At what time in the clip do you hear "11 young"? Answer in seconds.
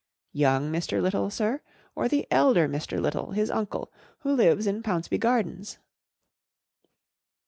0.33-0.71